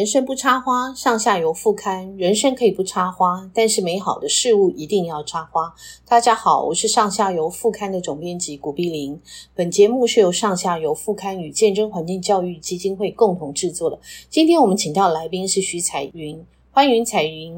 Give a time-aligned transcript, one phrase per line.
[0.00, 2.16] 人生不插花，上下游副刊。
[2.16, 5.74] 人生可以不插花，但是美好的事物一定要插花。
[6.08, 9.20] 大家好，我是上下游副刊的总编辑古碧玲。
[9.54, 13.98] 本节目是由上下游副刊与见证环境教育基金会共同制作的。
[14.30, 17.52] 今天我们请到的来宾是徐彩云，欢迎彩云。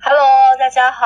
[0.00, 0.22] Hello，
[0.58, 1.04] 大家好。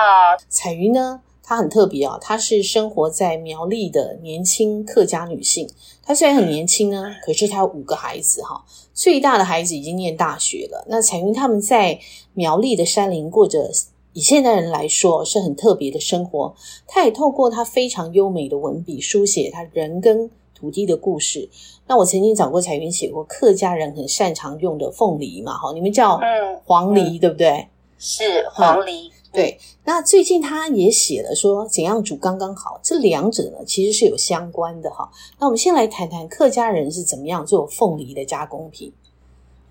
[0.49, 5.69] 彩云呢，她很特别啊，她是生活在苗栗的年轻客家女性。
[6.11, 8.65] 她虽然很年轻呢，可是他有五个孩子哈。
[8.93, 10.85] 最大的孩子已经念大学了。
[10.89, 11.97] 那彩云他们在
[12.35, 13.71] 苗栗的山林过着
[14.13, 16.53] 以现代人来说是很特别的生活。
[16.89, 21.49] 他也透过他非常优美的文笔书写他人跟土地的故事。
[21.87, 26.21] 那我曾经找过彩云写过客家人很擅长用的凤梨嘛，哈，你们叫
[26.65, 27.69] 黄梨、对不对？
[27.99, 29.13] 是黄梨。
[29.33, 35.09] 嗯对，那最近他也写了说怎样煮刚刚好，这两者呢其实是有相关的哈。
[35.39, 38.93] 那我们先来谈谈客家人是怎么样做凤梨的加工品。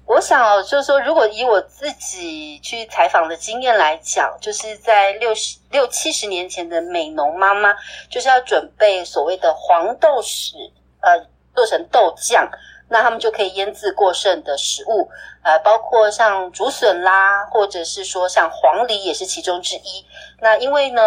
[0.05, 7.75] 我想就是说，如果以我自己去采访的经验来讲，就是在六十六七十年前的美农妈妈，
[8.09, 12.49] 就是要准备所谓的黄豆豉，呃，做成豆酱。
[12.89, 15.07] 那他们就可以腌制过剩的食物，
[15.43, 20.03] 呃，包括像竹笋啦，或者是说像黄梨也是其中之一。
[20.41, 21.01] 那因为呢，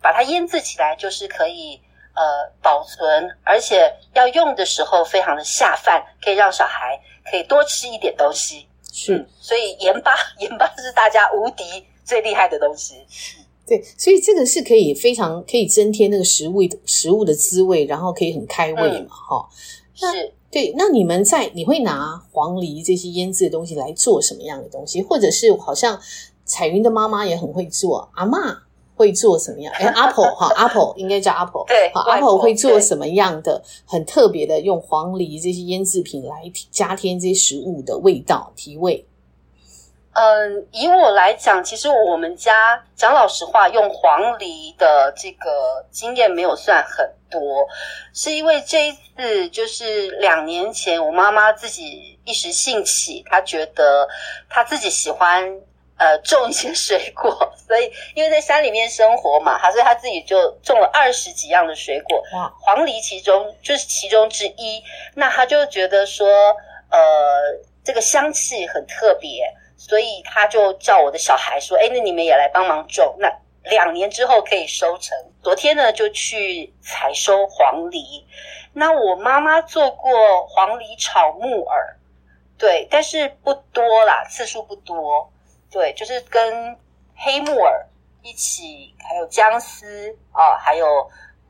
[0.00, 1.80] 把它腌制起来就是可以
[2.14, 8.68] 呃保存，而且要用的时候非常的下饭，可以让小孩可以多吃一点东西。
[8.92, 11.64] 是，嗯，所以盐巴，盐巴是大家无敌
[12.04, 13.06] 最厉害的东西。
[13.66, 19.48] 对，所以这个是可以非常可以增添那个食物食物的滋味，然后可以很开胃嘛，哈，
[20.02, 20.12] 嗯。
[20.12, 20.34] 是。
[20.52, 25.02] 对，那你们在你会拿黄梨这些腌制的东西来做什么样的东西？
[25.02, 25.98] 或者是好像
[26.44, 28.38] 彩云的妈妈也很会做，阿妈
[28.94, 29.72] 会做什么样？
[29.74, 39.06] 哎，阿婆哈，阿婆应该叫阿婆， 对，阿婆会做什么样的很特别的用黄梨这些腌制品来加添这些食物的味道提味？
[40.14, 47.66] 嗯，以我来讲，其实我们家讲老实话，用黄梨的这个经验没有算很多，
[48.12, 54.06] 是因为这一次就是两年前，我妈妈自己一时兴起，她觉得
[54.50, 55.60] 她自己喜欢
[55.96, 64.84] 呃种一些水果，所以因为在山里面生活嘛，她所以她自己就种了二十几样的水果，哇，黄梨其中就是其中之一，
[65.14, 66.28] 那她就觉得说，
[66.90, 67.00] 呃，
[67.82, 69.54] 这个香气很特别。
[69.84, 73.16] 所以他就叫我的小孩说：“哎，那你们也来帮忙种。
[73.18, 73.28] 那
[73.64, 75.18] 两年之后可以收成。
[75.42, 78.24] 昨天呢，就去采收黄梨。
[78.72, 81.98] 那我妈妈做过黄梨炒木耳，
[82.56, 85.32] 对，但是不多啦，次数不多。
[85.68, 86.78] 对，就是跟
[87.16, 87.84] 黑木耳
[88.22, 90.86] 一起，还有姜丝啊，还有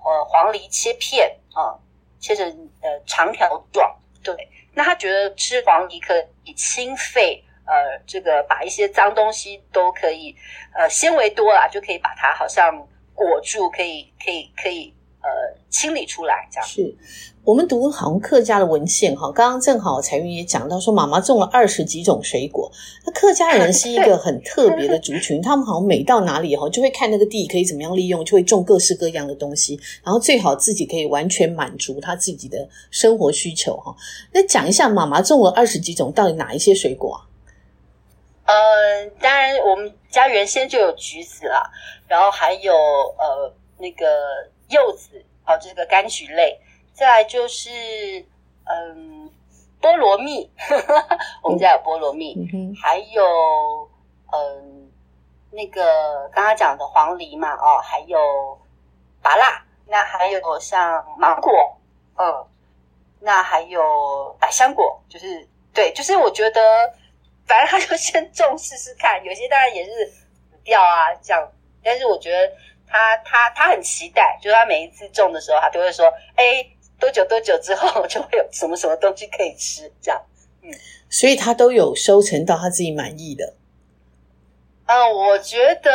[0.02, 1.76] 呃黄梨切片啊，
[2.18, 3.94] 切成呃长条状。
[4.24, 10.34] 对，那他觉得吃黄梨可以清肺。”呃，这个把一些脏东西都可以，
[10.76, 12.72] 呃，纤维多啦，就可以把它好像
[13.14, 15.28] 裹住，可以，可以，可以，呃，
[15.70, 16.68] 清理出来这样。
[16.68, 16.96] 是
[17.44, 22.70] 我们读好像客家的文献哈，刚刚正好彩云也讲到说，妈妈种了二十几种水果。
[23.04, 33.92] 那客家人是一个 很特别的族群，他们好像每到哪里哈，就会看那个地可以怎么样利用，就会种各式各样的东西，然后最好自己可以完全满足他自己的生活需求哈。
[34.32, 37.26] 那讲一下，妈妈种了二十几种，到底哪一些水果啊？
[38.44, 41.62] 呃，当然，我们家原先就有橘子啦，
[42.08, 44.04] 然后还有呃那个
[44.68, 46.60] 柚子，哦，这个柑橘类，
[46.92, 47.70] 再来就是
[48.64, 49.30] 嗯
[49.80, 53.88] 菠萝蜜，呵 呵我们家有菠萝蜜，嗯、还有
[54.32, 54.90] 嗯
[55.52, 58.18] 那个刚刚讲的黄梨嘛，哦，还有
[59.22, 61.76] 芭辣，那还有像芒果，
[62.18, 62.44] 嗯，
[63.20, 66.60] 那还有百香果，就是对，就是我觉得。
[67.46, 70.24] 反正他就先种试试看，有些当然也是死
[70.64, 71.52] 掉啊，这样。
[71.82, 72.52] 但是我觉得
[72.86, 76.06] 他他他很期待，就是他每一次种的时候，他都会说
[76.36, 76.66] ：“哎，
[76.98, 80.22] 多久多久之后就会有什么什么东西可以吃。”这样，
[80.62, 80.70] 嗯，
[81.10, 83.54] 所以他都有收成到他自己满意的。
[84.86, 85.90] 嗯，我觉得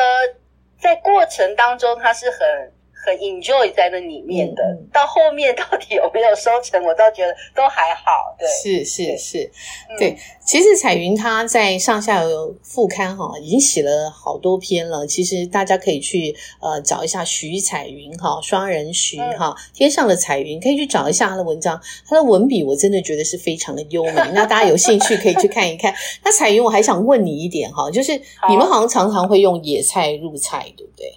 [0.80, 2.74] 在过程当中他是很。
[3.08, 8.36] 很 enjoy 在那里面的，嗯，到后面到底有没有收成，我倒觉得都还好。
[8.38, 9.52] 对，是是是，
[9.98, 10.10] 对。
[10.10, 15.08] 嗯、其实彩云她在上下游副刊哈，已经写了好多篇了。
[15.08, 21.82] 其实大家可以去呃找一下徐彩云哈，双人徐哈，天上的彩云，可以去找一下他的文章。
[22.06, 24.22] 他的文笔我真的觉得是非常的优美。
[24.34, 25.96] 那大家有兴趣可以去看一看。
[26.26, 28.12] 那彩云，我还想问你一点哈，就是
[28.50, 31.08] 你们好像常常会用野菜入菜，对不对？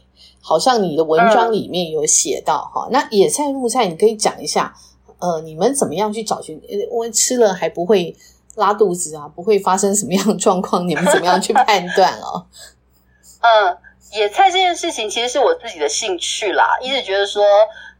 [0.41, 4.75] 好像你的文章里面有写到哈、嗯，那野菜入菜，你可以讲一下，
[5.19, 6.61] 呃，你们怎么样去找寻？
[6.91, 8.17] 我吃了还不会
[8.57, 10.89] 拉肚子啊，不会发生什么样的状况？
[10.89, 12.47] 你们怎么样去判断哦？
[13.43, 13.77] 嗯，
[14.13, 17.45] 野菜这件事情其实是我自己的兴趣啦，一直觉得说，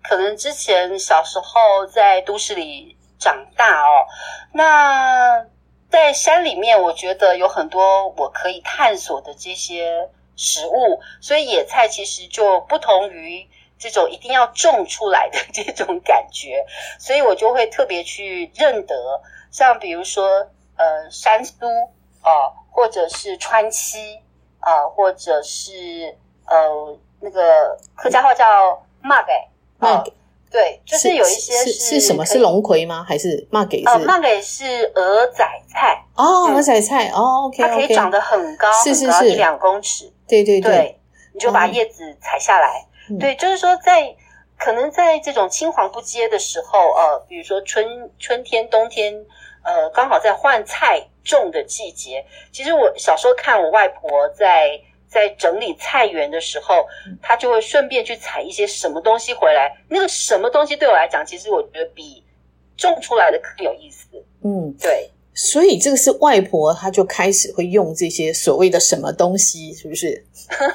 [0.03, 4.07] 可能之前小时候在都市里长大哦，
[4.53, 5.45] 那
[5.91, 10.09] 在山里面，我觉得有很多我可以探索的这些
[10.41, 13.47] 食物，所以野菜其实就不同于
[13.79, 16.65] 这种一定要种出来的这种感觉，
[16.99, 19.21] 所以我就会特别去认得。
[19.51, 21.67] 像比如说，呃，山苏
[22.23, 24.23] 啊、呃，或者是川西
[24.61, 26.17] 啊、呃，或者是
[26.47, 29.49] 呃，那个客家话叫马盖
[29.79, 30.11] 马给，
[30.51, 32.27] 对，就是有一些是是，是什么？
[32.27, 33.05] 是龙葵吗？
[33.07, 33.83] 还是马给？
[33.85, 41.01] 呃，马给是鹅仔菜哦，鹅仔菜哦，OK，它可以长得很高，是是是，两公尺，对对对，对，
[41.33, 44.15] 你就把叶子采下来，嗯、对，就是说在
[44.59, 49.25] 可能在这种青黄不接的时候，呃，比如说春春天、冬天。
[49.63, 52.25] 呃，刚好在换菜种的季节。
[52.51, 54.71] 其实我小时候看我外婆在
[55.11, 56.87] 在整理菜园的时候，
[57.21, 59.77] 他就会顺便去采一些什么东西回来。
[59.89, 62.23] 那个什么东西对我来讲，其实我觉得比
[62.77, 64.07] 种出来的更有意思。
[64.45, 65.11] 嗯，对。
[65.35, 70.25] 所以这个是外婆，她就开始会用这些所谓的什么东西，是不是？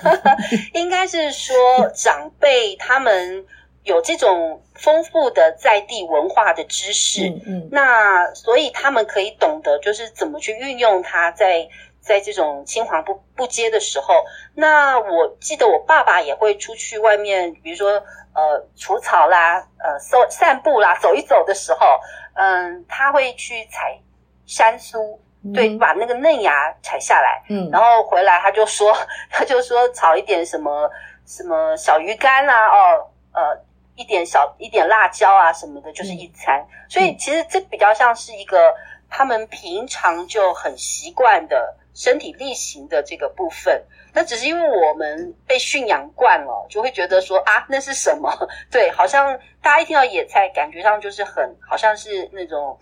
[0.75, 1.55] 应该是说
[1.93, 3.45] 长辈他们。
[3.85, 11.69] 有这种丰富的在地文化的知识，嗯嗯，那所以他们可以懂得就是怎么去运用它在，
[12.05, 14.23] 在在这种青黄不不接的时候。
[14.53, 17.89] 那我记得我爸爸也会出去外面，比如说
[18.33, 21.99] 呃除草啦，呃散散步啦，走一走的时候，
[22.35, 23.99] 嗯，他会去采
[24.45, 28.95] 山苏，嗯、对，把那个嫩芽采下来，嗯，然后回来他就说，
[29.31, 30.89] 他就说炒一点什么
[31.25, 33.65] 什么小鱼干啊，哦，呃。
[33.97, 36.59] 一点小一点辣椒啊什么的，就是一餐。
[36.59, 38.75] 嗯、所以其实这比较像是一个
[39.09, 43.83] 他们平常就很习惯的身体力行的这个部分。
[44.13, 48.31] 那只是因为我们被驯养惯了，就会觉得说啊，那是什么？
[48.69, 52.77] 对，好像大家一听到野菜，感觉上就是很好像是那种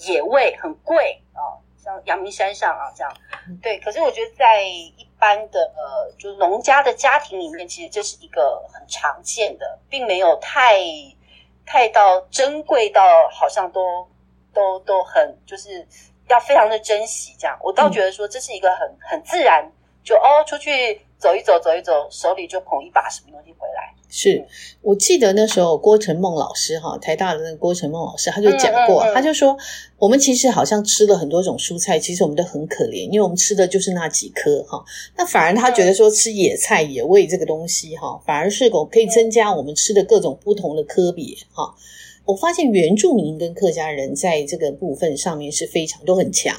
[0.00, 1.56] 野味，很贵啊。
[1.82, 3.10] 像阳明山上啊，这样
[3.62, 3.78] 对。
[3.78, 10.78] 可是我觉得在一般的呃，就是农家的家庭里面，其实这是一个很常见的，并没有太
[11.64, 13.00] 太到珍贵到
[13.30, 14.06] 好像都
[14.52, 15.88] 都都很就是
[16.32, 17.58] 要非常的珍惜这样。
[17.62, 19.70] 我倒觉得说这是一个很很自然，
[20.02, 23.94] 就哦出去走一走走一走，手里就捧一把什么东西回来。
[24.12, 24.44] 是
[24.82, 29.56] 我记得那时候郭成梦老师哈，台大的那个郭成梦老师他就讲过，嗯嗯嗯、他就说
[29.98, 34.84] 我们其实好像吃了很多种蔬菜，其实我们都很可怜，因为我们吃的就是那几颗哈。
[35.16, 41.72] 那反而他觉得说吃野菜野味这个东西哈，反而是可以增加我们吃的各种不同的科别哈。
[42.24, 46.56] 我发现原住民跟客家人在这个部分上面是非常都很强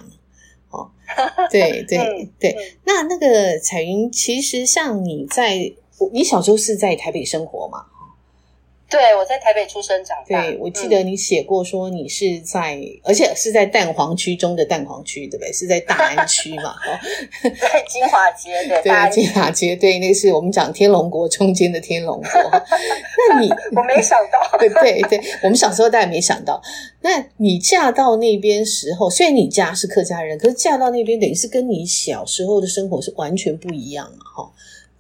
[0.69, 0.91] 哦。
[1.51, 2.55] 对对对，
[2.85, 5.73] 那那个彩云，其实像你在。
[6.11, 7.85] 你小时候是在台北生活吗？
[8.91, 10.41] 对，我在台北出生长大。
[10.41, 15.53] 对，我记得你写过说你是在，嗯、而且是在蛋黄区中的蛋黄区，对不对？
[15.53, 16.75] 是在大安区嘛？
[16.85, 16.99] 哦，
[17.41, 22.51] 在金华街，对，对，金华街，对，那个是我们讲天龙国中间的天龙国。
[23.29, 26.61] 那你 我没想到，对对对，我们小时候大家没想到。
[26.99, 34.25] 那你嫁到那边时候，虽然你家是客家人，可是嫁到那边等于是跟你小时候的生活是完全不一样嘛？
[34.35, 34.51] 哈。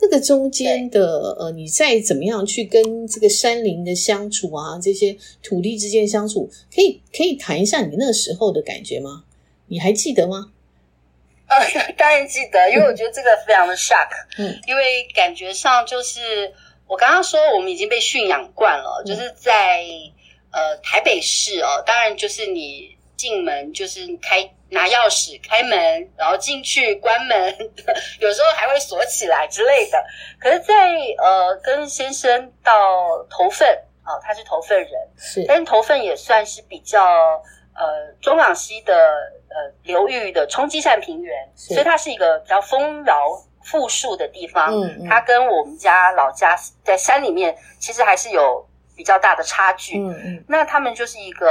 [0.01, 9.25] 这个中间的呃，你再怎么样去跟这个山林的相处啊，这些土地之间相处，可以可以谈一下你那时候的感觉吗？
[9.67, 10.51] 你还记得吗？
[11.45, 16.51] 呃，当然记得，因为我觉得这个非常的 shock，嗯，因为感觉上就是
[16.87, 19.85] 我刚刚说我们已经被驯养惯了，嗯、就是在
[20.49, 24.51] 呃台北市哦，当然就是你进门就是开。
[24.71, 27.57] 拿钥匙开门，然后进去关门，
[28.19, 30.03] 有时候还会锁起来之类的。
[30.39, 32.73] 可是在，在呃跟先生到
[33.29, 33.67] 头份
[34.03, 37.03] 啊、呃，他是头份人，是，但是头份也算是比较
[37.75, 43.27] 呃中港西的呃流域的冲积扇平原，是所以它是一个比较丰饶
[43.63, 44.73] 富庶的地方。
[44.73, 48.65] 嗯，嗯，它跟我们家老家在山里面，其实还是有。
[49.01, 51.47] 比较大的差距，嗯嗯，那他们就是一个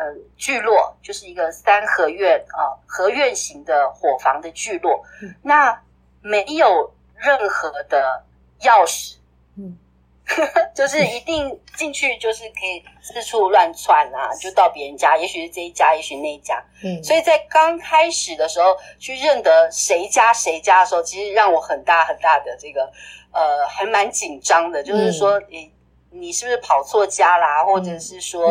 [0.00, 5.80] 呃聚落，就是一个三合院啊，合院型的伙房的聚落，嗯，那
[6.20, 8.24] 没有任何的
[8.62, 9.14] 钥匙，
[9.56, 9.78] 嗯，
[10.74, 22.90] 就是一定进去就是可以四处乱窜啊，就到别人家，也许是这一家，也许那一家，嗯，所以在刚开始的时候去认得谁家谁家的时候，其实让我很大很大的这个
[23.30, 25.72] 呃还蛮紧张的，就是说你。
[26.18, 27.64] 嗯你是不是跑错家啦？
[27.64, 28.42] 或者是说，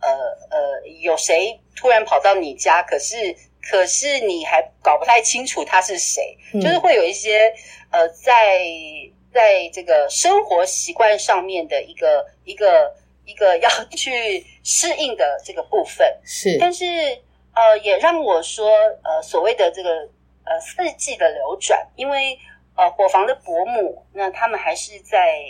[0.00, 0.08] 呃
[0.50, 2.82] 呃，有谁突然跑到你家？
[2.82, 7.52] 可是可是你还搞不太清楚他是谁，嗯、就是会有一些
[7.90, 8.60] 呃，在
[9.32, 12.94] 在这个生活习惯上面的一个一个
[13.24, 16.06] 一个要去适应的这个部分。
[16.24, 16.84] 是，但是
[17.54, 18.70] 呃，也让我说
[19.02, 19.90] 呃，所谓的这个
[20.44, 22.38] 呃四季的流转，因为
[22.76, 25.40] 呃，伙房的伯母那他们还是在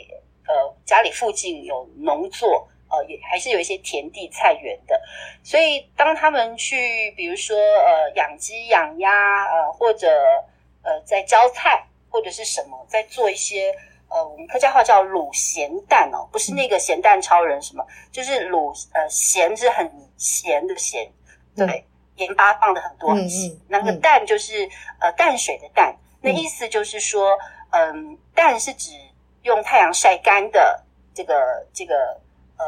[0.47, 2.69] 呃家里附近有农作。
[2.89, 5.03] 呃，也还是有一些田地菜园的，
[5.43, 10.09] 所以当他们去，比如说呃养鸡养鸭，呃或者
[10.83, 13.75] 呃在浇菜或者是什么，在做一些
[14.09, 21.11] 呃我们客家话叫卤咸蛋哦，不是那个咸蛋超人什么，就是卤呃咸是很咸的咸，
[21.57, 21.85] 对，
[22.19, 27.37] 盐巴放的很多，嗯嗯，那个蛋就是呃淡水的淡，那意思就是说，
[27.73, 28.93] 嗯，蛋是指
[29.47, 30.85] 用太阳晒干的
[31.15, 31.95] 这个这个。
[32.59, 32.65] 呃，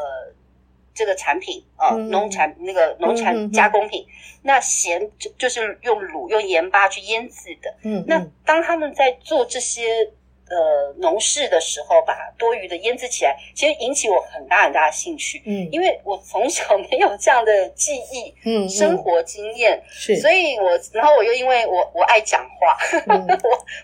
[0.93, 7.75] 这个产品啊、呃嗯，农产那个农产加工品，嗯、那咸就就是用卤用盐巴去腌制的。
[7.85, 10.11] 嗯，那当他们在做这些
[10.51, 15.43] 呃农事的时候，把多余的腌制起来，其实引起我很大很大的兴趣。
[15.47, 23.27] 嗯，因为我从小没有这样的记忆，嗯，生活经验是，所以我然后我又因为我我爱讲话，嗯、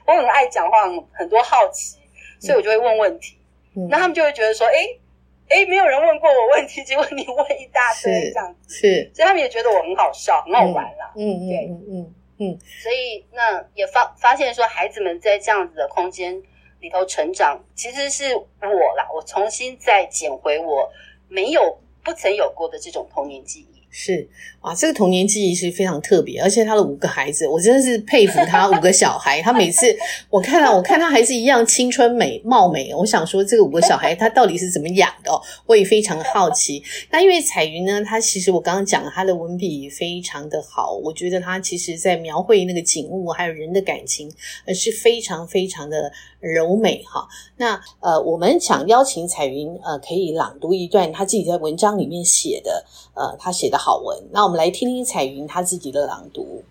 [0.07, 0.83] 我我很爱讲话，
[1.15, 1.97] 很多好奇，
[2.41, 3.39] 所以我就会问问题。
[3.77, 4.99] 嗯，那他们就会觉得说，哎。
[5.47, 11.13] 哎，没有人问过我问题，结果你问一大堆这样子，是，所以他们也觉得我很好笑，很好玩啦。
[11.15, 16.43] 嗯，对，嗯嗯嗯，所以那也发发现说，孩子们在这样子的空间
[16.81, 20.91] 里头成长，其实是我啦，我重新再捡回我
[21.29, 23.74] 没有、不曾有过的这种童年记忆。
[23.97, 24.29] 是
[24.63, 29.41] 哇，这个童年记忆是非常特别，而且他的五个孩子，我真的是佩服他五个小孩。
[29.41, 29.97] 他每次
[30.29, 32.93] 我看到，我看他还是一样青春美貌美。
[32.93, 35.31] 我想说，这个五个小孩他到底是怎么养的？
[35.67, 36.83] 我也非常好奇。
[37.11, 44.29] 那因为彩云呢，他其实我刚刚讲了，他的文笔非常的好，我觉得他其实在描绘那个景物还有人的感情，
[44.67, 46.11] 呃，是非常非常的
[46.41, 47.29] 柔美哈。
[47.59, 52.85] 那呃，我们想邀请彩云呃，可以朗读一段他自己在文章里面写的，
[53.15, 53.84] 呃，他写的。
[53.85, 56.65] 好文，那我们来听听彩云她自己的朗读。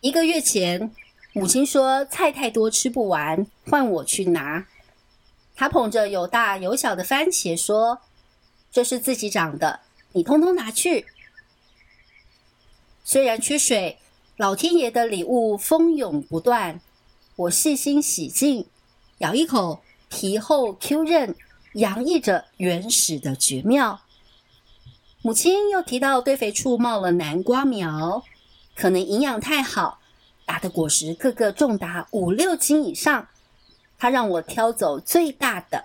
[0.00, 0.94] 一个月前，
[1.32, 4.68] 母亲说菜太多吃不完，换我去拿。
[5.56, 7.98] 她捧着有大有小的番茄说
[8.70, 9.80] ：“这是自己长的，
[10.12, 11.04] 你通通拿去。”
[13.02, 13.98] 虽然缺水，
[14.36, 16.80] 老天爷的礼物蜂涌不断。
[17.34, 18.66] 我细心洗净，
[19.18, 21.34] 咬一口，皮厚 Q 韧，
[21.72, 24.00] 洋溢着原始的绝妙。
[25.24, 28.24] 母亲又提到堆肥处冒了南瓜苗，
[28.74, 30.00] 可能营养太好，
[30.44, 33.28] 打的果实个个重达五六斤以上。
[33.96, 35.84] 她让我挑走最大的。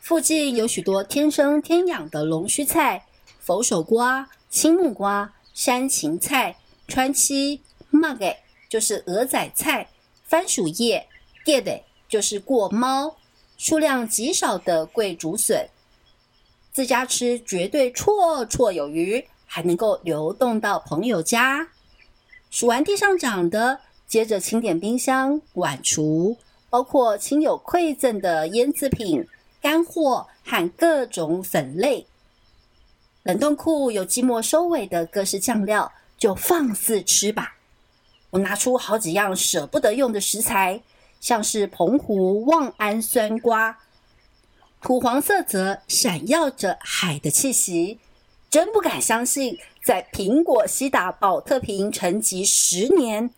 [0.00, 3.04] 附近有许多天生天养的龙须菜、
[3.38, 6.56] 佛手瓜、青木瓜、山芹菜、
[6.88, 7.60] 川七、
[7.90, 8.34] 马给
[8.66, 9.90] 就是鹅仔菜、
[10.24, 11.06] 番薯叶、
[11.44, 13.16] 叶的就是过猫，
[13.58, 15.68] 数量极少的桂竹笋。
[16.74, 21.68] 自家吃绝对绰绰有余，还能够流动到朋友家。
[22.50, 23.78] 数完地上长的，
[24.08, 26.36] 接着清点冰箱、碗橱，
[26.68, 29.24] 包括亲友馈赠的腌制品、
[29.62, 32.04] 干货和各种粉类。
[33.22, 37.54] 冷冻库有季末收尾的各式酱料，就放肆吃吧。
[38.30, 40.82] 我拿出好几样舍不得用的食材，
[41.20, 43.78] 像是澎湖望安酸瓜。
[44.84, 47.98] 土黄色则闪耀着海的气息，
[48.50, 53.30] 真不敢相信，在苹果西打宝特瓶沉积十年，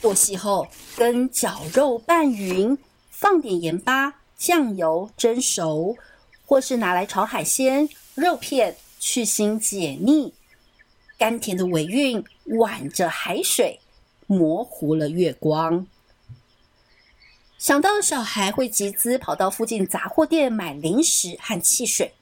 [0.00, 2.78] 剁细后跟绞肉拌匀，
[3.10, 5.96] 放点盐巴、酱油蒸熟，
[6.46, 10.32] 或是拿来炒海鲜、肉片，去腥解腻。
[11.18, 13.80] 甘甜的尾韵挽着海水，
[14.28, 15.88] 模糊了月光。
[17.62, 22.12] 想到小孩会集资跑到附近杂货店买零食和汽水，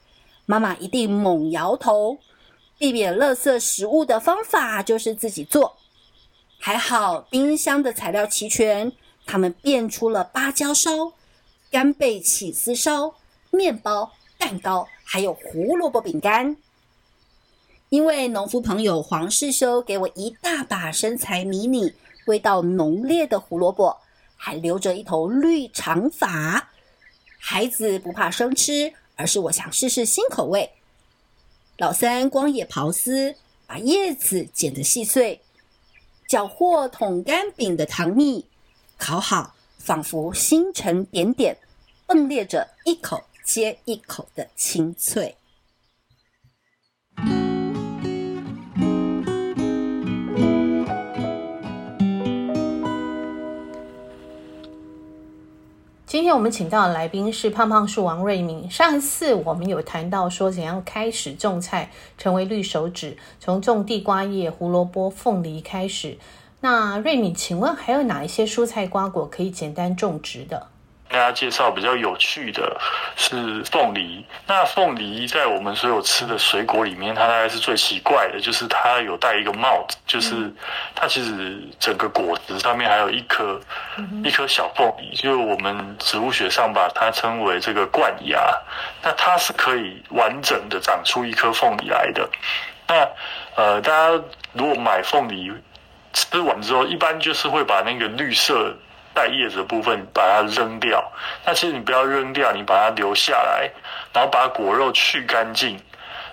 [0.44, 2.18] 妈妈一定猛摇头。
[2.76, 5.78] 避免垃圾食物的方法就是自己做。
[6.58, 8.92] 还好冰箱的材料齐全，
[9.24, 10.90] 他们变出了芭蕉烧、
[11.70, 13.14] 干贝起司烧、
[13.50, 16.54] 面包、蛋糕，还有胡萝卜饼干。
[17.88, 21.94] 因为农夫朋友黄世修给我一大把身材迷你、
[22.26, 23.96] 味道浓烈的胡萝卜。
[24.42, 26.70] 还留着一头绿长发，
[27.38, 30.72] 孩子不怕生吃，而是我想试试新口味。
[31.76, 35.42] 老三光野刨丝，把叶子剪得细碎，
[36.26, 38.46] 搅和桶干饼的糖蜜，
[38.96, 41.58] 烤好，仿佛星辰点点，
[42.08, 45.36] 迸裂着一口接一口的清脆。
[56.10, 58.68] 今天我们请到的来宾是胖胖树王瑞敏。
[58.68, 61.88] 上一次我们有谈到说怎样开始种菜，
[62.18, 66.18] 成为绿手指，从种地瓜叶、胡萝卜、凤梨开始。
[66.62, 70.66] 那瑞敏，请问还有哪一些蔬菜瓜果可以简单种植的？
[71.10, 72.80] 大家介绍比较有趣的
[73.16, 74.24] 是凤梨。
[74.46, 80.48] 那凤梨在我们所有吃的水果里面，它大概是最奇怪的，就是它有戴一个帽子，就是
[80.94, 83.60] 它其实整个果子上面还有一颗
[84.22, 88.38] 一颗小凤梨，就是我们植物学上把它称为这个冠芽。
[89.02, 92.28] 那它是可以完整的长出一颗凤梨来的。
[92.86, 93.08] 那
[93.56, 95.52] 呃，大家如果买凤梨
[96.12, 98.72] 吃完之后，一般就是会把那个绿色。
[99.20, 101.12] 带叶子的部分把它扔掉，
[101.44, 103.70] 那其实你不要扔掉，你把它留下来，
[104.14, 105.78] 然后把果肉去干净，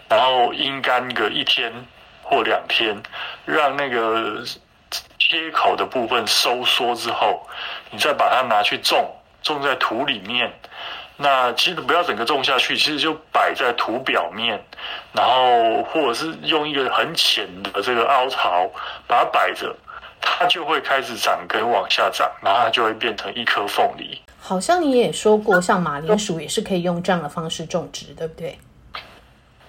[0.08, 1.70] 然后阴干个一天
[2.24, 2.96] 或两天，
[3.44, 4.41] 让那个
[5.20, 7.46] 切口的部分收缩之后，
[7.91, 9.13] 你再把它拿去种，
[9.44, 10.50] 种在土里面。
[11.17, 14.63] 那其实不要整个种下去，其实就摆在土表面，
[15.12, 18.72] 然后或者是用一个很浅的这个凹槽
[19.08, 19.75] 把它摆着。
[20.29, 24.22] 它就会开始长根往下长，然后它就会变成一颗凤梨。
[24.39, 28.60] 好像你也说过，像马铃薯也是可以用这样的方式种植，对不对？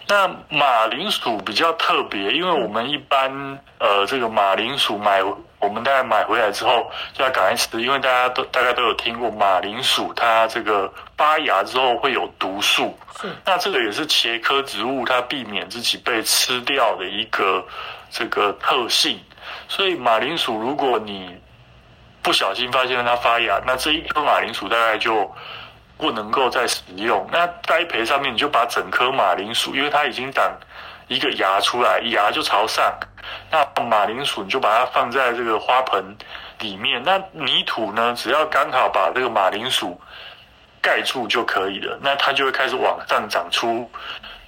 [0.09, 5.23] 那马铃薯比较特别，因为我们一般呃，这个马铃薯买，
[5.61, 12.99] 我们大概买回来之后就要赶快吃，因为大家都大概都有听过马铃薯，它这个发芽之后会有毒素。
[13.21, 13.29] 是。
[13.45, 17.65] 那这个也是茄科植物，它避免自己被吃掉的一个
[18.11, 19.19] 这个特性。
[19.69, 21.39] 所以马铃薯，如果你
[22.23, 25.31] 不小心发现它发芽，那这一颗马铃薯大概就
[25.97, 27.29] 不能够再使用。
[27.31, 30.51] 那栽培上面，你就把整颗马铃薯，因为它已经长
[31.07, 32.93] 一个芽出来，芽就朝上，
[33.51, 36.17] 那马铃薯你就把它放在这个花盆
[36.61, 37.03] 里面。
[37.05, 40.01] 那泥土呢，只要刚好把这个马铃薯
[40.81, 41.99] 盖住就可以了。
[42.03, 43.91] 那它就会开始往上长出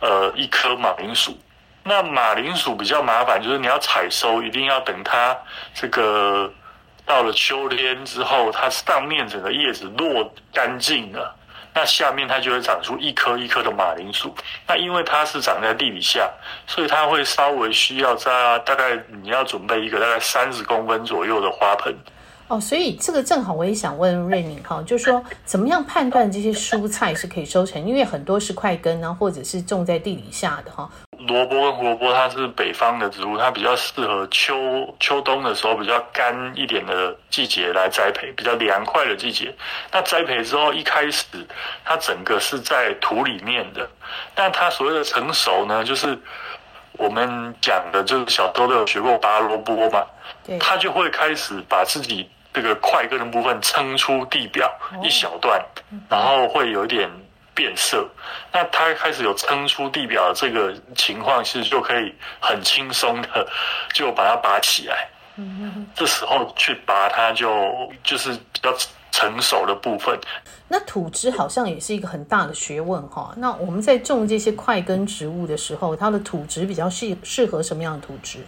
[0.01, 1.39] 呃一颗马铃薯。
[1.83, 5.37] 那马铃薯比较麻烦，就是你要采收，一定要等它
[5.75, 6.53] 这个
[7.07, 11.35] 到了秋天之后，它上面整个叶子落干净了，
[11.75, 14.35] 那下面它就会长出一颗一颗的马铃薯。
[14.67, 16.31] 那因为它是长在地底下，
[16.67, 21.97] 所以它会稍微需要在大概你要准备一个大概三十公分左右的花盆。
[22.51, 27.81] 哦，所以这个正好我也想问瑞敏哈，就是说怎么样判断这些蔬菜是可以收成？
[27.87, 30.91] 因为很多是块根啊，或者是种在地底下的哈。
[31.29, 39.55] 萝卜跟胡萝卜，它是北方的植物，它比较适合秋秋冬的时候比较干一点的季节来栽培，比较凉快的季节。
[39.93, 41.25] 那栽培之后，一开始
[41.85, 43.89] 它整个是在土里面的，
[44.35, 46.19] 但它所谓的成熟呢，就是
[46.95, 50.05] 我们讲的，就是小时候都有学过拔萝卜嘛，
[50.59, 54.71] 它就会开始把自己这个块根的部分撑出地表
[55.03, 55.61] 一小段，
[56.09, 57.11] 然后会有一点。
[57.53, 58.09] 变色，
[58.53, 63.47] 那它开始有撑出地表的这个情况，其实就可以很轻松的
[63.93, 65.07] 就把它拔起来。
[65.37, 68.75] 嗯，这时候去拔它就就是比较
[69.11, 70.19] 成熟的部分。
[70.69, 73.35] 那土质好像也是一个很大的学问哈。
[73.37, 78.39] 那我们在种这些块根植物的时候，它的土质比较适适合什么样的土质？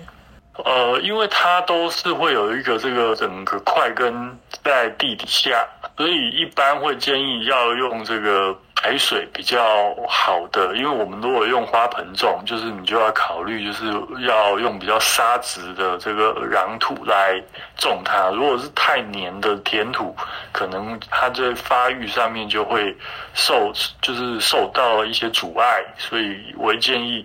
[0.56, 8.56] 呃，因为它都是会有一个这个整个块根在地底下，所以一般会建议要用这个。
[8.82, 13.86] 排水比较好的，因为我们如果用花盆种，就是你就要考虑，就是
[14.26, 17.40] 要用比较沙质的这个壤土来
[17.76, 18.28] 种它。
[18.30, 20.16] 如果是太黏的田土，
[20.50, 22.92] 可能它在发育上面就会
[23.34, 25.84] 受，就是受到一些阻碍。
[25.96, 27.24] 所以我会建议，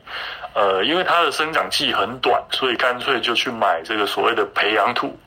[0.53, 5.17] 呃，因为它的生长期很短，所以干脆就去买这个所谓的培养土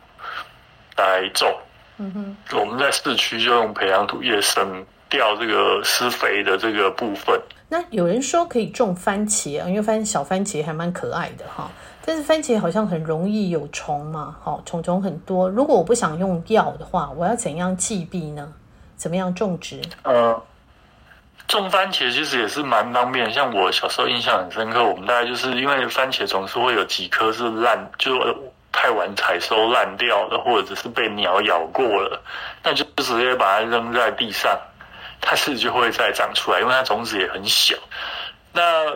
[0.97, 1.53] 来种。
[1.99, 4.87] 嗯哼，我们在市区就用培养土叶生。
[5.11, 7.38] 掉这个施肥的这个部分。
[7.68, 11.70] 那有人说可以种番茄啊，因为番小番茄还蛮可爱的哈。
[12.05, 15.49] 但是番茄好像很容易有虫嘛，好，虫虫很多。
[15.49, 18.51] 如果我不想用药的话，我要怎样忌避呢？
[18.96, 19.81] 怎么样种植？
[20.03, 20.42] 呃，
[21.46, 23.31] 种番茄其实也是蛮方便。
[23.33, 28.18] 像我小时候印象很深刻，我们大概就是因为番茄总是会有几颗是烂，就
[28.73, 32.20] 太晚采收烂掉的，或者是被鸟咬过了，
[32.64, 34.59] 那就直接把它扔在地上。
[35.21, 37.77] 它是就会再长出来，因为它种子也很小。
[38.53, 38.87] 那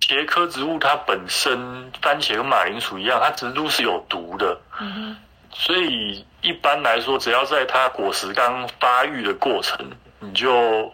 [0.00, 4.58] 茄科植物它本身，番茄跟马铃薯一样，它植株是有毒的。
[4.80, 5.16] 嗯。
[5.52, 10.92] 所以一般来说，只要在它果实刚发育的过程，你就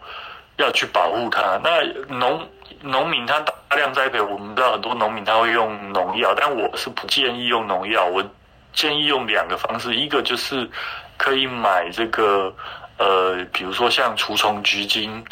[0.57, 1.59] 要去保护它。
[1.63, 2.47] 那农
[2.81, 8.05] 农民他大量栽培，我们知道很多农民他会用农药，但我是不建议用农药。
[8.05, 8.23] 我
[8.71, 10.69] 建议用两个方式，一个就是
[11.17, 12.53] 可以买这个。
[13.01, 15.25] 呃，比如说像除虫菊精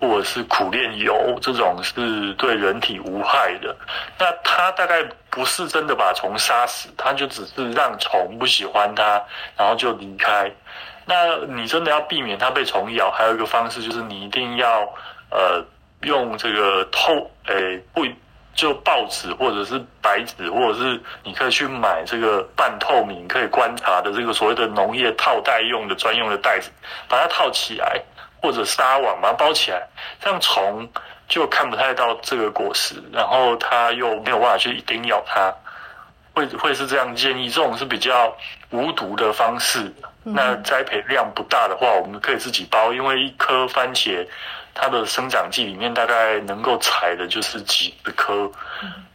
[0.00, 3.74] 或者是苦楝油这种是对人体无害的。
[4.16, 9.20] 那它大概不是真的把虫杀死，它就只是让虫不喜欢它，
[9.56, 10.48] 然后就离开。
[11.04, 14.82] 那你真的要避免它被虫咬，还有一个方式就是你一定要
[15.30, 15.64] 呃
[16.02, 18.06] 用这个透诶、不。
[18.54, 26.70] 就报纸或者是白纸，或者是你可以去买这个半透明可以观察的这个所谓的农业套袋用的专用的袋子，
[27.08, 28.00] 把它套起来，
[28.42, 29.80] 或者纱网把它包起来，
[30.20, 30.88] 这样虫
[31.28, 35.54] 就看不太到这个果实，然后它又没有办法去叮咬它，
[36.34, 37.48] 会会是这样建议。
[37.48, 38.36] 这种是比较
[38.70, 39.92] 无毒的方式。
[40.22, 44.26] 那栽培量不大的话，我们可以自己包，因为一颗番茄。
[44.82, 48.50] 它的生长季里面大概能够采的就是几十颗，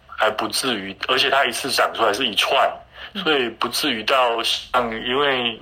[0.06, 2.72] 还不至于，而且它一次长出来是一串，
[3.16, 5.60] 所以不至于到像，因为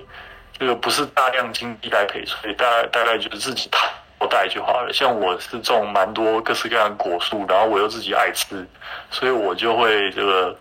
[0.58, 3.88] 这个不是大量经济栽培，所以大概大概就是自己套
[4.28, 4.92] 袋就好了。
[4.92, 8.62] 像我是种蛮多各式各样的果树，然后我又自己爱吃，
[9.10, 10.54] 所以我就会这个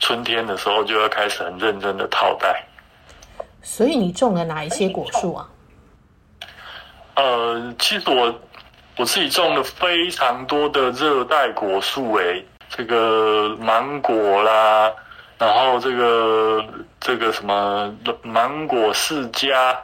[0.00, 2.64] 春天的时候就要开始很认真的套袋。
[3.62, 5.48] 所以你种了哪一些果树啊？
[7.14, 8.34] 呃，其实我。
[8.98, 14.92] 我自己种了非常多的热带果树，诶，这个芒果啦，
[15.38, 16.64] 然后这个
[16.98, 19.78] 这个什么芒果世家、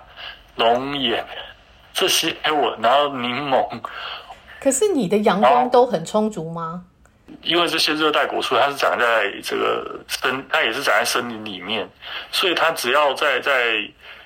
[0.57, 1.25] 龙眼
[1.93, 3.65] 这些我，然后柠檬。
[4.61, 6.83] 可是你的阳光都很充足吗？
[7.43, 11.89] 因为这些热带果树它是长在这个森，它也是长在森林里面，
[12.33, 13.77] 所以它只要在在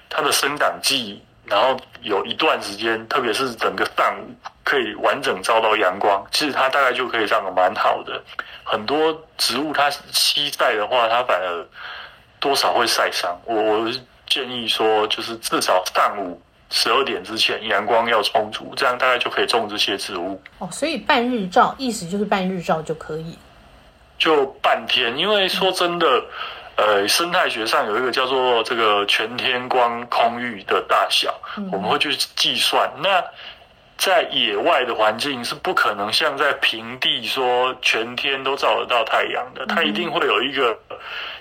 [0.08, 1.22] 它的生长季。
[1.48, 8.22] 然后有一段时间，特别是整个上午可以完整照到阳光，其实它大概就可以长得蛮好的。
[8.64, 11.66] 很多植物它西晒的话，它反而
[12.38, 13.34] 多少会晒伤。
[13.44, 13.90] 我我
[14.26, 20.40] 建议说，就是至少上午十二点之前阳光要充足，这样大概就可以种这些植物。
[20.58, 23.38] 哦，所以半日照，意思就是半日照就可以，
[24.18, 25.16] 就半天。
[25.16, 26.06] 因为说真的。
[26.06, 26.24] 嗯
[26.78, 31.34] 呃，生态学上有一个叫做这个全天光空域的大小，
[31.72, 32.88] 我们会去计算。
[33.02, 33.20] 那
[33.96, 40.78] 在野外的环境是不可能像在平地说全天都照得到太阳的，它一定会有一个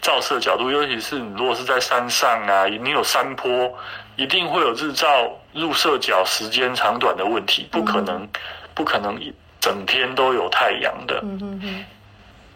[0.02, 0.72] 照射角度。
[0.72, 3.72] 尤其是你如果是在山上啊，你有山坡，
[4.16, 8.28] 一定会有日照入射角时间长短的问题，不可能，
[8.74, 9.22] 不可能
[9.60, 11.20] 整天都有太阳的。
[11.22, 11.86] 嗯嗯嗯，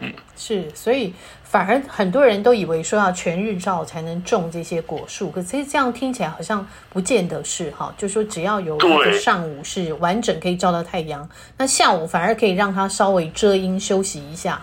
[0.02, 1.14] 嗯，是，所以。
[1.52, 7.94] 反而很多人都以为说要全日照才能种这些果树，可是这样听起来好像不见得是哈。
[7.98, 14.62] 就说只要有一个上午是完整可以照到太阳，那下午反而可以让它稍微遮阴休息一下。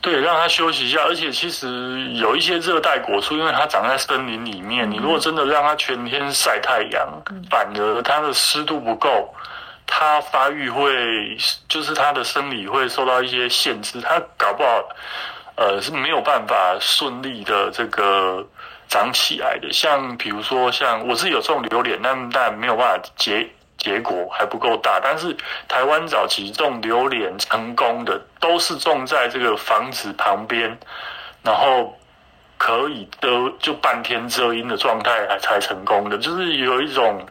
[0.00, 1.04] 对，让它休息一下。
[1.04, 7.08] 而且其实有一些热带果树，因为它长在森林里面，你如果真的让它全天晒太阳，
[7.48, 9.32] 反而它的湿度不够，
[9.88, 11.36] 它发育会
[11.68, 14.88] 就是它的生理会受到一些限制，它搞不好。
[15.56, 18.46] 呃，是没有办法顺利的这个
[18.88, 19.72] 长起来的。
[19.72, 23.44] 像比如说，像我是有种榴莲，但但没有办法结
[23.76, 25.00] 结果，还不够大。
[25.02, 30.78] 但是台湾早期种榴莲成功的，都是种在这个房子旁边，
[31.42, 31.98] 然后
[32.56, 36.16] 可以遮就半天遮阴的状态，才才成功的。
[36.18, 37.26] 就是有一种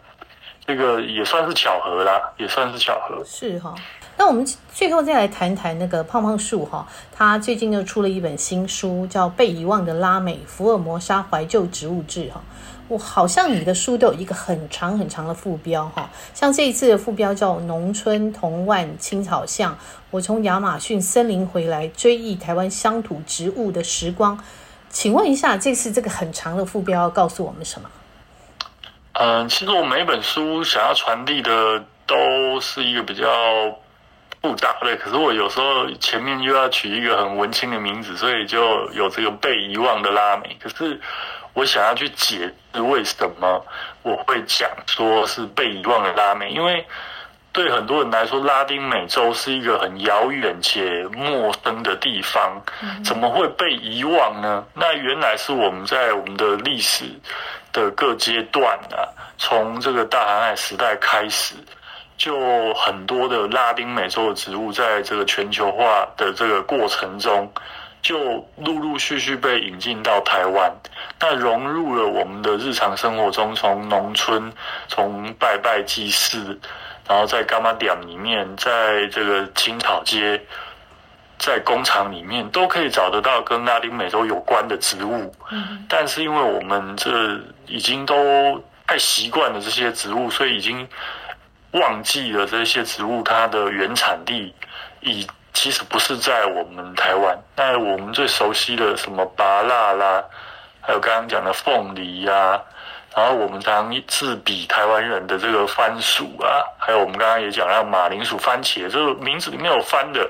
[0.68, 3.24] 这个也算是巧合啦，也算是巧合。
[3.26, 3.74] 是哈。
[4.18, 12.42] 那我们最后再来谈谈那个胖胖树哈，他最近又出了一本新书，叫《被遗忘的拉美福尔摩沙怀旧植物志》哈。
[12.90, 19.74] 我好像你的书都有一个很长很长的副标哈，像这一次的副标叫《农村童万青草巷》，
[20.10, 24.38] 我从亚马逊森林回来，追忆台湾乡土植物的时光。
[24.90, 27.90] 请问一下，这次这个很长的副标要告诉我们什么？
[29.20, 33.28] 嗯，其实我每本书想要传递的都是一个比较。
[34.40, 40.56] 复杂的，可是我有时候前面又要取一个很文青的名字，所以就有这个被遗忘的拉美。
[40.62, 41.02] 可是
[41.54, 43.66] 我想要去解释为什么
[44.04, 46.86] 我会讲说是被遗忘的拉美，因为
[47.52, 52.62] 对很多人来说，拉丁美洲是一个很遥远且陌生的地方，
[53.04, 54.64] 怎么会被遗忘呢？
[54.76, 57.06] 那原来是我们在我们的历史
[57.82, 59.06] 的各阶段啊，
[59.38, 61.54] 从这个大航海时代开始。
[62.18, 67.48] 就很多的拉丁美洲的植物，在这个全球化的这个过程中，
[68.02, 70.76] 就陆陆续续被引进到台湾，
[71.20, 74.52] 那融入了我们的日常生活中，从农村，
[74.88, 76.60] 从拜拜祭祀，
[77.08, 80.42] 然后在柑仔店里面，在这个青草街，
[81.38, 85.34] 在工厂里面，都可以找得到跟拉丁美洲有关的植物。
[85.52, 88.64] 嗯，但是因为我们这已经都。
[88.90, 90.88] 太习惯了这些植物，所以已经
[91.72, 94.56] 忘记了这些植物它的原产地，
[95.02, 97.38] 已其实不是在我们台湾。
[97.58, 100.24] 那我们最熟悉的什么芭乐啦，
[100.80, 102.62] 还有刚刚讲的凤梨呀、啊，
[103.14, 110.30] 然后我们常自比台湾人的这个番薯啊，还有我们刚刚也讲到马铃薯、番茄，这个名字里面有番的。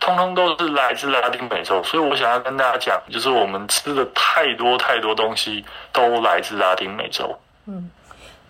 [0.00, 7.38] 通通都是来自拉丁美洲，所以我想要跟大家讲，就是我们吃的太多太多东西都来自拉丁美洲。
[7.66, 7.90] 嗯，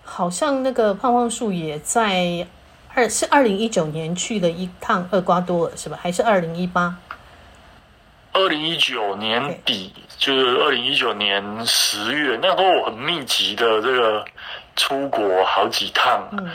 [0.05, 2.47] 好像那个胖胖树也在
[2.95, 5.99] 二是二零一九年去了一趟厄瓜多尔，是吧？
[6.01, 6.97] 还是二零一八？
[8.33, 14.25] 二零一九年底.就是二零一九年十月，那时候我很密集的这个
[14.77, 16.29] 出国好几趟。
[16.33, 16.49] 嗯。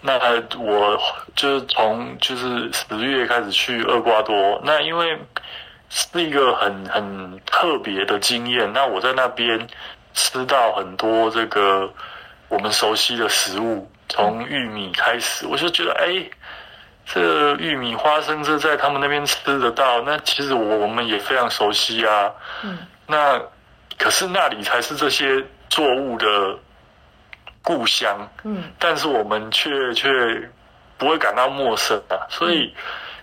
[0.00, 0.16] 那
[0.58, 0.96] 我
[1.34, 5.18] 就是从就是十月开始去厄瓜多，那因为
[5.90, 8.72] 是一个很很特别的经验。
[8.72, 9.66] 那我在那边
[10.14, 11.92] 吃到很多这个
[12.48, 16.24] 我们熟悉的食物，从玉米开始，我就觉得哎，
[17.04, 22.32] 这玉米花生这在他们那边吃得到，那其实我我们也非常熟悉啊。
[22.62, 22.78] 嗯。
[23.06, 23.40] 那
[23.98, 26.56] 可是那里才是这些作物的。
[27.62, 30.08] 故乡，嗯，但是我们却却
[30.96, 32.74] 不会感到陌生啊，所以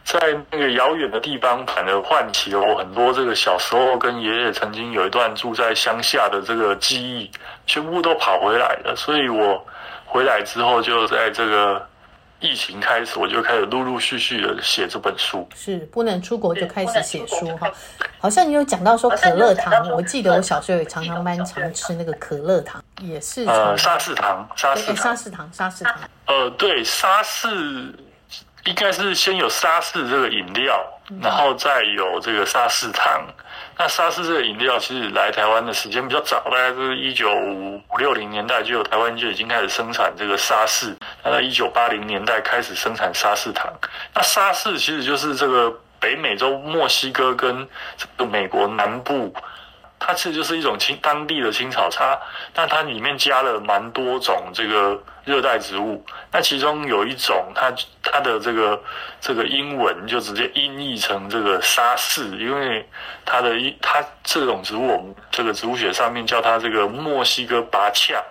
[0.04, 0.20] 在
[0.52, 7.32] 那个遥远的地方，反而唤起了我很多这个小时候跟爷爷曾经有一段住在乡下的这个记忆，
[7.66, 8.94] 全部都跑回来了。
[8.96, 9.66] 所以我
[10.06, 11.88] 回来之后，就在这个。
[12.46, 15.48] 疫情开始，我就开始陆陆续续的写这本书。
[15.56, 17.68] 是不能出国就开始写书哈。
[18.20, 25.96] 好像你有讲到说可乐糖，我记得我小时候也常常蛮常吃那个可乐糖，也是呃沙士糖，沙士沙士糖，沙士糖。
[26.28, 27.48] 呃，对，沙士
[28.66, 30.86] 应该是先有沙士这个饮料，
[31.22, 33.26] 然后再有这个沙士糖。
[33.78, 40.96] 那沙士这个饮料其实来台湾的时间比较早，大概是一九五六零年代就有台湾就已经开始生产这个沙士。
[41.24, 43.72] 那在一九八零年代开始生产沙士糖。
[44.14, 49.34] 那沙士其实就是这个北美洲墨西哥跟这个美国南部。
[49.98, 52.20] 它其实就是一种青当地的青草茶，
[52.54, 58.80] 但它里面加了蛮多种这个热带植物，那其中有一种它它的这个
[59.20, 62.88] 这个英文就直接音译成这个沙士，因为
[63.26, 68.24] 它的一它这种植物这个植物学上面叫它这个墨西哥拔恰，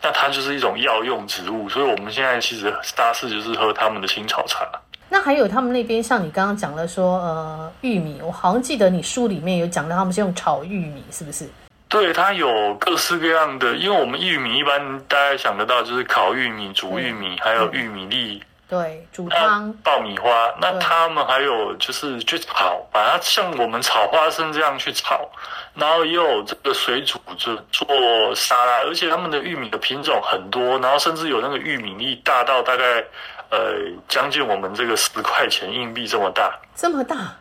[0.00, 4.64] 那它就是一种药用植物，所以我们现在其实沙士就是喝他们的青草茶。
[5.10, 11.48] 那还有他们那边，像你刚刚讲了说，呃，玉米，我好像记得你书里面有讲到，他们是用炒玉米，是不是？
[11.94, 20.52] 对，它有各式各样的，因为我们玉米一般大家想得到就是烤玉米、煮玉米，还有玉米粒，对，煮汤、爆米花。
[20.60, 25.30] 那他们还有就是去炒，把它像我们炒花生这样去炒，
[25.74, 33.04] 然后也有这个水煮就做沙拉，而且他们的玉米的品种很多，然后甚至有那个玉米粒大到大概。
[33.50, 33.74] 呃，
[34.08, 37.32] 将近我们这个十块钱硬币这么大，这么大，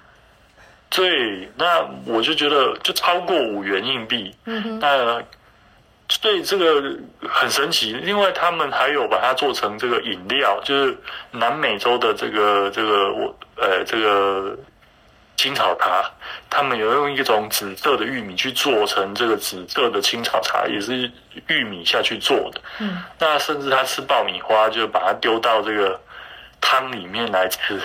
[0.95, 5.21] 对，那我就觉得就超过五元硬币，嗯哼，那
[6.08, 6.95] 所以这个
[7.27, 7.91] 很神奇。
[7.93, 10.97] 另外，他们还有把它做成这个饮料，就是
[11.32, 14.56] 南美洲的这个这个我呃这个。
[15.36, 16.10] 青草茶，
[16.49, 21.12] 他们有用一种紫色的玉米去做成这个紫色的青草茶，也是
[21.47, 22.62] 玉米下去做的。
[22.79, 25.99] 嗯，那甚至他吃爆米花，就把它丢到这个
[26.62, 27.82] 汤里面来吃，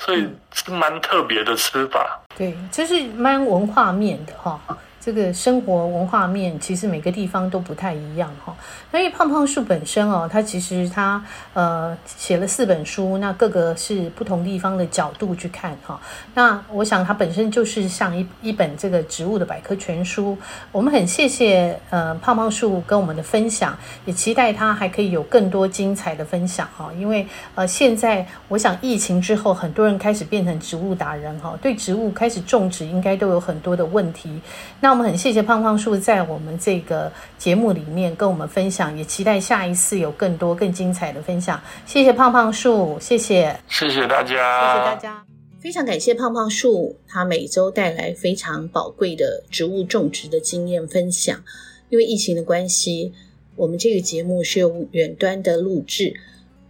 [0.00, 2.18] 所以是蛮特别的吃法。
[2.34, 4.58] 对，就是蛮文化面的哈。
[5.00, 8.54] 这个生活文化面其实每个地方都不太一样哈。
[8.90, 15.98] 那因为胖胖树本身哦，它其实它呃写了四本书，那各个是不同地方的角度去看哈。
[16.34, 20.36] 那我想它本身就是像一一本这个植物的百科全书。
[20.70, 26.90] 我们很谢谢呃胖胖树跟我们的分享，也期待他还可以有更多精彩的分享哈。
[26.98, 34.40] 因为呃现在我想疫情之后，很多人开始变成植物达人哈，对植物开始种植应该都有很多的问题。
[34.80, 41.62] 那那我们很谢谢胖胖树在我们这个节目里面跟我们分享，也期待下一次有更多更精彩的分享。
[41.86, 45.24] 谢谢胖胖树，谢谢，谢谢大家，谢谢大家，
[45.60, 51.40] 非常感谢胖胖树，他每周带来非常宝贵的植物种植的经验分享。
[51.88, 53.12] 因为疫情的关系，
[53.54, 56.14] 我们这个节目是由远端的录制。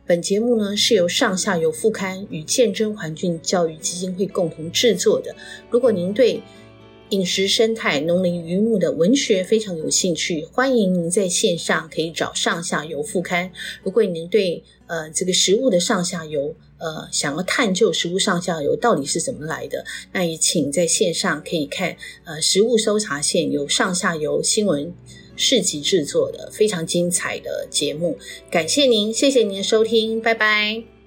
[0.06, 5.34] 本节目呢是由上下游副刊与见证环境教育基金会共同制作的。
[5.70, 6.42] 如果您对
[7.10, 13.50] 饮食生态、农林渔牧的文学非常有兴趣，欢迎您在线上可以找上下游副刊。
[13.82, 24.94] 如果您对呃这个食物的上下游呃想要探究食物上下游到底是怎么来的，那也请在线上可以看呃食物搜查线有上下游新闻
[25.36, 28.16] 市集制作的非常精彩的节目。
[28.50, 30.99] 感谢您，谢谢您的收听，拜拜。